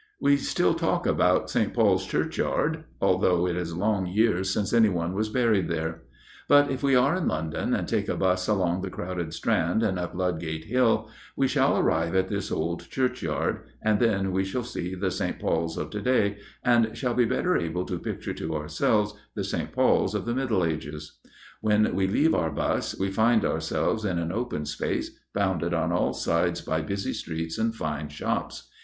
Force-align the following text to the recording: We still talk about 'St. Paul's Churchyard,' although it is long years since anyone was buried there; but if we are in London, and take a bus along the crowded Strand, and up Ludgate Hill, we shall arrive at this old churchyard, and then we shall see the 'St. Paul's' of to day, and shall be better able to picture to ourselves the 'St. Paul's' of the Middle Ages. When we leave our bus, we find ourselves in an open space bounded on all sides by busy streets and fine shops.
We 0.19 0.35
still 0.37 0.73
talk 0.73 1.05
about 1.05 1.51
'St. 1.51 1.75
Paul's 1.75 2.07
Churchyard,' 2.07 2.85
although 2.99 3.45
it 3.45 3.55
is 3.55 3.75
long 3.77 4.07
years 4.07 4.49
since 4.51 4.73
anyone 4.73 5.13
was 5.13 5.29
buried 5.29 5.67
there; 5.67 6.01
but 6.47 6.71
if 6.71 6.81
we 6.81 6.95
are 6.95 7.15
in 7.15 7.27
London, 7.27 7.75
and 7.75 7.87
take 7.87 8.09
a 8.09 8.15
bus 8.15 8.47
along 8.47 8.81
the 8.81 8.89
crowded 8.89 9.31
Strand, 9.31 9.83
and 9.83 9.99
up 9.99 10.15
Ludgate 10.15 10.63
Hill, 10.65 11.07
we 11.35 11.47
shall 11.47 11.77
arrive 11.77 12.15
at 12.15 12.29
this 12.29 12.51
old 12.51 12.89
churchyard, 12.89 13.59
and 13.79 13.99
then 13.99 14.31
we 14.31 14.43
shall 14.43 14.63
see 14.63 14.95
the 14.95 15.11
'St. 15.11 15.37
Paul's' 15.39 15.77
of 15.77 15.91
to 15.91 16.01
day, 16.01 16.39
and 16.63 16.97
shall 16.97 17.13
be 17.13 17.25
better 17.25 17.55
able 17.55 17.85
to 17.85 17.99
picture 17.99 18.33
to 18.33 18.55
ourselves 18.55 19.13
the 19.35 19.43
'St. 19.43 19.71
Paul's' 19.71 20.15
of 20.15 20.25
the 20.25 20.33
Middle 20.33 20.65
Ages. 20.65 21.19
When 21.61 21.93
we 21.95 22.07
leave 22.07 22.33
our 22.33 22.49
bus, 22.49 22.99
we 22.99 23.11
find 23.11 23.45
ourselves 23.45 24.03
in 24.03 24.17
an 24.17 24.31
open 24.31 24.65
space 24.65 25.11
bounded 25.35 25.75
on 25.75 25.91
all 25.91 26.13
sides 26.13 26.59
by 26.59 26.81
busy 26.81 27.13
streets 27.13 27.59
and 27.59 27.75
fine 27.75 28.09
shops. 28.09 28.67